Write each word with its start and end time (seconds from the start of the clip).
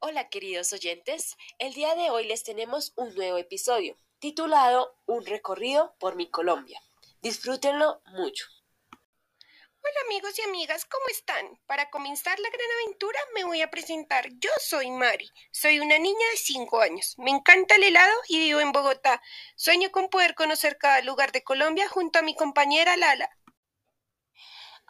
Hola 0.00 0.28
queridos 0.28 0.72
oyentes, 0.72 1.36
el 1.58 1.74
día 1.74 1.96
de 1.96 2.10
hoy 2.10 2.24
les 2.24 2.44
tenemos 2.44 2.92
un 2.94 3.12
nuevo 3.16 3.36
episodio 3.36 3.96
titulado 4.20 4.96
Un 5.06 5.26
recorrido 5.26 5.96
por 5.98 6.14
mi 6.14 6.30
Colombia. 6.30 6.80
Disfrútenlo 7.20 8.00
mucho. 8.12 8.46
Hola 8.92 10.00
amigos 10.06 10.38
y 10.38 10.42
amigas, 10.42 10.84
¿cómo 10.84 11.04
están? 11.08 11.60
Para 11.66 11.90
comenzar 11.90 12.38
la 12.38 12.48
gran 12.48 12.70
aventura 12.80 13.18
me 13.34 13.42
voy 13.42 13.60
a 13.60 13.72
presentar. 13.72 14.28
Yo 14.38 14.50
soy 14.60 14.88
Mari, 14.92 15.28
soy 15.50 15.80
una 15.80 15.98
niña 15.98 16.28
de 16.30 16.36
5 16.36 16.80
años, 16.80 17.16
me 17.18 17.32
encanta 17.32 17.74
el 17.74 17.82
helado 17.82 18.14
y 18.28 18.38
vivo 18.38 18.60
en 18.60 18.70
Bogotá. 18.70 19.20
Sueño 19.56 19.90
con 19.90 20.10
poder 20.10 20.36
conocer 20.36 20.78
cada 20.78 21.02
lugar 21.02 21.32
de 21.32 21.42
Colombia 21.42 21.88
junto 21.88 22.20
a 22.20 22.22
mi 22.22 22.36
compañera 22.36 22.96
Lala. 22.96 23.28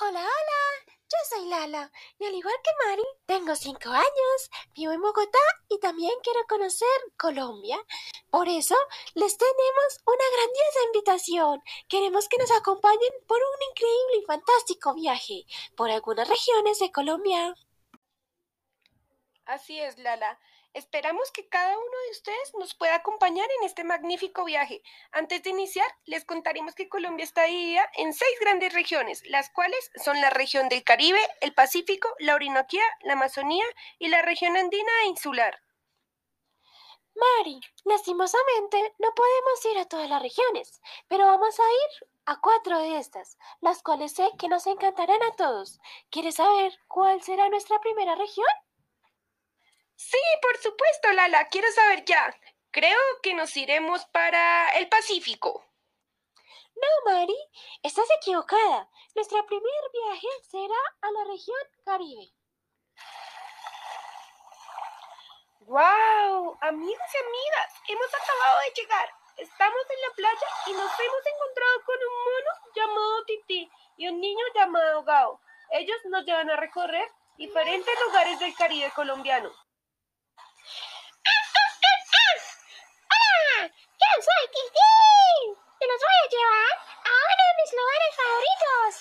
Hola, 0.01 0.21
hola, 0.21 0.98
yo 1.09 1.37
soy 1.37 1.49
Lala 1.49 1.91
y 2.19 2.27
al 2.27 2.35
igual 2.35 2.55
que 2.63 2.87
Mari, 2.87 3.03
tengo 3.27 3.57
cinco 3.57 3.89
años, 3.89 4.51
vivo 4.75 4.93
en 4.93 5.01
Bogotá 5.01 5.39
y 5.69 5.79
también 5.81 6.13
quiero 6.23 6.41
conocer 6.49 6.89
Colombia. 7.19 7.79
Por 8.31 8.49
eso 8.49 8.77
les 9.15 9.39
tenemos 9.39 9.99
una 10.07 10.25
grandiosa 10.35 10.85
invitación. 10.87 11.63
Queremos 11.89 12.29
que 12.29 12.39
nos 12.39 12.51
acompañen 12.51 13.13
por 13.27 13.39
un 13.39 13.71
increíble 13.71 14.23
y 14.23 14.27
fantástico 14.27 14.95
viaje 14.95 15.45
por 15.77 15.91
algunas 15.91 16.29
regiones 16.29 16.79
de 16.79 16.93
Colombia. 16.93 17.55
Así 19.49 19.81
es, 19.81 19.97
Lala. 19.97 20.39
Esperamos 20.75 21.33
que 21.33 21.49
cada 21.49 21.73
uno 21.75 21.99
de 22.05 22.11
ustedes 22.11 22.53
nos 22.59 22.75
pueda 22.75 22.97
acompañar 22.97 23.49
en 23.59 23.65
este 23.65 23.83
magnífico 23.83 24.45
viaje. 24.45 24.83
Antes 25.11 25.43
de 25.43 25.49
iniciar, 25.49 25.91
les 26.05 26.27
contaremos 26.27 26.75
que 26.75 26.91
Colombia 26.91 27.25
está 27.25 27.45
dividida 27.45 27.91
en 27.95 28.13
seis 28.13 28.39
grandes 28.43 28.75
regiones, 28.75 29.23
las 29.31 29.49
cuales 29.49 29.91
son 30.05 30.21
la 30.21 30.29
región 30.29 30.69
del 30.69 30.85
Caribe, 30.85 31.19
el 31.41 31.55
Pacífico, 31.55 32.11
la 32.19 32.35
Orinoquía, 32.35 32.85
la 33.01 33.15
Amazonía 33.15 33.65
y 33.99 34.09
la 34.09 34.21
región 34.21 34.55
andina 34.55 34.93
e 35.05 35.07
insular. 35.07 35.59
Mari, 37.15 37.59
lastimosamente 37.85 38.95
no 38.99 39.15
podemos 39.15 39.65
ir 39.73 39.79
a 39.79 39.87
todas 39.87 40.11
las 40.11 40.21
regiones, 40.21 40.83
pero 41.09 41.25
vamos 41.25 41.59
a 41.59 41.63
ir 41.63 42.09
a 42.27 42.39
cuatro 42.39 42.79
de 42.81 42.99
estas, 42.99 43.39
las 43.63 43.83
cuales 43.83 44.13
sé 44.13 44.29
que 44.39 44.49
nos 44.49 44.67
encantarán 44.67 45.23
a 45.23 45.35
todos. 45.37 45.81
¿Quieres 46.11 46.35
saber 46.35 46.79
cuál 46.87 47.23
será 47.23 47.49
nuestra 47.49 47.81
primera 47.81 48.15
región? 48.15 48.47
Sí, 49.99 50.17
por 50.41 50.57
supuesto, 50.59 51.11
Lala. 51.13 51.49
Quiero 51.49 51.67
saber 51.73 52.05
ya. 52.05 52.33
Creo 52.71 53.01
que 53.21 53.35
nos 53.35 53.57
iremos 53.57 54.07
para 54.07 54.71
el 54.79 54.89
Pacífico. 54.89 55.65
No, 56.77 57.11
Mari, 57.11 57.37
estás 57.83 58.07
equivocada. 58.21 58.89
Nuestro 59.17 59.45
primer 59.47 59.83
viaje 59.93 60.29
será 60.49 60.81
a 61.01 61.11
la 61.11 61.25
región 61.25 61.59
Caribe. 61.85 62.31
¡Wow! 65.63 66.57
Amigos 66.61 67.09
y 67.15 67.19
amigas, 67.19 67.75
hemos 67.89 68.15
acabado 68.15 68.61
de 68.61 68.81
llegar. 68.81 69.13
Estamos 69.37 69.83
en 69.91 70.01
la 70.01 70.15
playa 70.15 70.49
y 70.67 70.73
nos 70.75 71.01
hemos 71.01 71.27
encontrado 71.27 71.85
con 71.85 71.97
un 71.97 72.15
mono 72.25 72.51
llamado 72.73 73.25
Titi 73.25 73.69
y 73.97 74.07
un 74.07 74.21
niño 74.21 74.45
llamado 74.55 75.03
Gao. 75.03 75.41
Ellos 75.73 75.99
nos 76.05 76.25
llevan 76.25 76.51
a 76.51 76.57
recorrer 76.57 77.11
diferentes 77.37 77.95
lugares 78.07 78.39
del 78.39 78.55
Caribe 78.55 78.93
colombiano. 78.93 79.51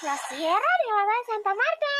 La 0.07 0.15
Sierra 0.15 0.73
Nevada 0.85 1.11
de 1.19 1.25
Santa 1.25 1.49
Marta. 1.53 1.93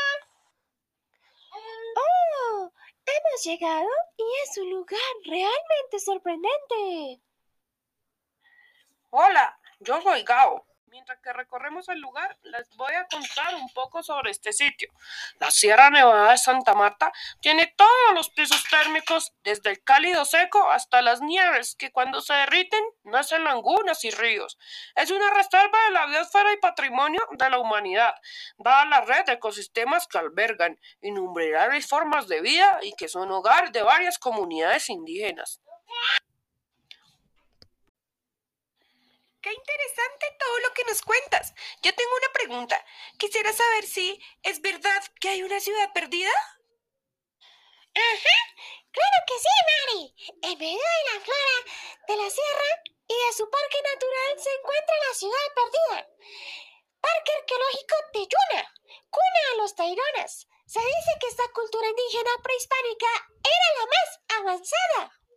¡Oh! 1.94 2.72
Hemos 3.04 3.44
llegado 3.44 3.88
y 4.16 4.24
es 4.44 4.56
un 4.56 4.70
lugar 4.70 4.98
realmente 5.26 5.98
sorprendente. 5.98 7.20
Hola, 9.10 9.60
yo 9.80 10.00
soy 10.00 10.22
Gao. 10.22 10.64
Mientras 11.08 11.24
que 11.24 11.32
recorremos 11.32 11.88
el 11.88 12.00
lugar, 12.00 12.36
les 12.42 12.68
voy 12.76 12.92
a 12.92 13.06
contar 13.06 13.54
un 13.54 13.72
poco 13.72 14.02
sobre 14.02 14.30
este 14.30 14.52
sitio. 14.52 14.90
La 15.40 15.50
Sierra 15.50 15.88
Nevada 15.88 16.32
de 16.32 16.36
Santa 16.36 16.74
Marta 16.74 17.10
tiene 17.40 17.72
todos 17.78 18.14
los 18.14 18.28
pisos 18.28 18.62
térmicos, 18.68 19.32
desde 19.42 19.70
el 19.70 19.82
cálido 19.82 20.26
seco 20.26 20.70
hasta 20.70 21.00
las 21.00 21.22
nieves, 21.22 21.76
que 21.76 21.92
cuando 21.92 22.20
se 22.20 22.34
derriten 22.34 22.84
nacen 23.04 23.42
lagunas 23.44 24.04
y 24.04 24.10
ríos. 24.10 24.58
Es 24.96 25.10
una 25.10 25.32
reserva 25.32 25.78
de 25.86 25.92
la 25.92 26.06
biosfera 26.08 26.52
y 26.52 26.58
patrimonio 26.58 27.26
de 27.30 27.48
la 27.48 27.58
humanidad, 27.58 28.14
dada 28.58 28.84
la 28.84 29.00
red 29.00 29.24
de 29.24 29.32
ecosistemas 29.32 30.06
que 30.08 30.18
albergan 30.18 30.78
innumerables 31.00 31.88
formas 31.88 32.28
de 32.28 32.42
vida 32.42 32.80
y 32.82 32.92
que 32.92 33.08
son 33.08 33.32
hogar 33.32 33.72
de 33.72 33.82
varias 33.82 34.18
comunidades 34.18 34.90
indígenas. 34.90 35.62
Qué 39.40 39.52
interesante 39.52 40.26
todo 40.38 40.58
lo 40.60 40.74
que 40.74 40.84
nos 40.84 41.00
cuentas. 41.02 41.54
Yo 41.82 41.94
tengo 41.94 42.10
una 42.16 42.32
pregunta. 42.32 42.84
Quisiera 43.18 43.52
saber 43.52 43.86
si 43.86 44.20
es 44.42 44.60
verdad 44.60 45.02
que 45.20 45.28
hay 45.28 45.42
una 45.44 45.60
ciudad 45.60 45.92
perdida. 45.92 46.32
Ajá, 47.94 48.38
claro 48.90 49.18
que 49.26 49.38
sí, 49.38 49.54
Mari. 49.68 50.14
En 50.42 50.58
medio 50.58 50.78
de 50.78 51.12
la 51.12 51.20
flora 51.20 51.58
de 52.08 52.16
la 52.16 52.30
sierra 52.30 52.82
y 53.06 53.14
de 53.14 53.32
su 53.32 53.48
parque 53.48 53.78
natural 53.82 54.42
se 54.42 54.50
encuentra 54.54 54.94
la 55.08 55.14
ciudad 55.14 55.46
perdida. 55.54 56.08
Parque 57.00 57.32
Arqueológico 57.38 57.94
de 58.14 58.20
Yuna, 58.26 58.74
cuna 59.08 59.42
a 59.52 59.56
los 59.58 59.74
taironas. 59.74 60.48
Se 60.66 60.80
dice 60.80 61.12
que 61.20 61.28
esta 61.28 61.48
cultura 61.54 61.88
indígena 61.88 62.30
prehispánica 62.42 63.06
era 63.38 63.68
la 63.78 63.86
más 63.86 64.08
avanzada. 64.40 65.27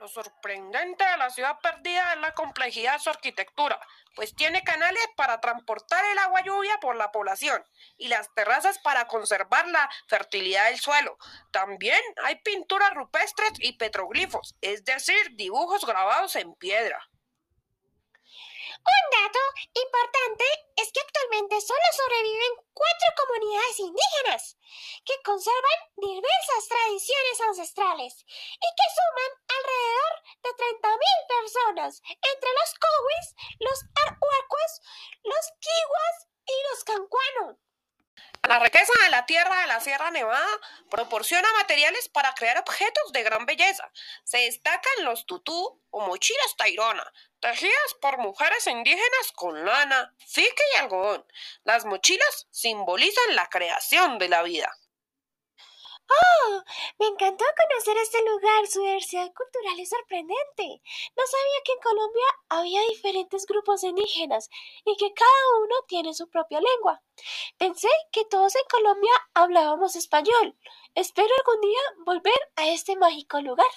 Lo 0.00 0.08
sorprendente 0.08 1.04
de 1.04 1.16
la 1.18 1.28
ciudad 1.28 1.58
perdida 1.60 2.14
es 2.14 2.20
la 2.20 2.32
complejidad 2.32 2.94
de 2.94 3.00
su 3.00 3.10
arquitectura, 3.10 3.78
pues 4.14 4.34
tiene 4.34 4.64
canales 4.64 5.06
para 5.14 5.42
transportar 5.42 6.02
el 6.06 6.16
agua 6.16 6.40
lluvia 6.40 6.80
por 6.80 6.96
la 6.96 7.12
población 7.12 7.62
y 7.98 8.08
las 8.08 8.32
terrazas 8.32 8.78
para 8.78 9.06
conservar 9.06 9.68
la 9.68 9.90
fertilidad 10.08 10.70
del 10.70 10.80
suelo. 10.80 11.18
También 11.50 12.00
hay 12.24 12.36
pinturas 12.36 12.94
rupestres 12.94 13.52
y 13.58 13.74
petroglifos, 13.74 14.56
es 14.62 14.86
decir, 14.86 15.36
dibujos 15.36 15.84
grabados 15.84 16.34
en 16.36 16.54
piedra. 16.54 17.06
Un 18.80 19.04
dato 19.12 19.40
importante 19.74 20.44
es 20.76 20.90
que 20.92 21.00
actualmente 21.00 21.60
solo 21.60 21.84
sobreviven 21.92 22.64
cuatro 22.72 23.08
comunidades 23.18 23.78
indígenas 23.78 24.56
que 25.04 25.20
conservan 25.22 25.80
diversas 25.96 26.68
tradiciones 26.68 27.40
ancestrales 27.46 28.24
y 28.24 28.68
que 28.72 28.86
suman 28.96 29.30
de 30.42 30.50
30.000 30.50 31.00
personas, 31.40 32.02
entre 32.06 32.50
los 32.50 32.74
Cowis, 32.78 33.34
los 33.58 33.84
Arhuacos, 34.06 34.80
los 35.22 35.52
Kiwas 35.60 36.28
y 36.46 36.52
los 36.70 36.84
Cancuano. 36.84 37.58
La 38.48 38.58
riqueza 38.58 38.92
de 39.04 39.10
la 39.10 39.26
tierra 39.26 39.60
de 39.60 39.66
la 39.66 39.80
Sierra 39.80 40.10
Nevada 40.10 40.48
proporciona 40.90 41.52
materiales 41.58 42.08
para 42.08 42.32
crear 42.32 42.58
objetos 42.58 43.12
de 43.12 43.22
gran 43.22 43.44
belleza. 43.44 43.92
Se 44.24 44.38
destacan 44.38 45.04
los 45.04 45.26
tutú 45.26 45.82
o 45.90 46.00
mochilas 46.00 46.56
tairona, 46.56 47.12
tejidas 47.40 47.94
por 48.00 48.18
mujeres 48.18 48.66
indígenas 48.66 49.32
con 49.34 49.64
lana, 49.64 50.14
fique 50.26 50.62
y 50.74 50.78
algodón. 50.78 51.24
Las 51.64 51.84
mochilas 51.84 52.46
simbolizan 52.50 53.36
la 53.36 53.46
creación 53.48 54.18
de 54.18 54.28
la 54.28 54.42
vida. 54.42 54.74
¡Oh! 56.10 56.62
Me 56.98 57.06
encantó 57.06 57.44
conocer 57.56 57.96
este 57.98 58.22
lugar, 58.22 58.66
su 58.66 58.80
diversidad 58.80 59.32
cultural 59.32 59.78
es 59.78 59.90
sorprendente. 59.90 60.82
No 61.16 61.24
sabía 61.26 61.60
que 61.64 61.72
en 61.72 61.80
Colombia 61.80 62.26
había 62.48 62.80
diferentes 62.82 63.46
grupos 63.46 63.84
indígenas 63.84 64.50
y 64.84 64.96
que 64.96 65.12
cada 65.12 65.58
uno 65.62 65.74
tiene 65.86 66.12
su 66.14 66.28
propia 66.28 66.60
lengua. 66.60 67.02
Pensé 67.58 67.88
que 68.12 68.24
todos 68.24 68.56
en 68.56 68.64
Colombia 68.68 69.12
hablábamos 69.34 69.96
español. 69.96 70.56
Espero 70.94 71.28
algún 71.38 71.60
día 71.60 71.80
volver 72.04 72.52
a 72.56 72.68
este 72.68 72.96
mágico 72.96 73.40
lugar. 73.40 73.70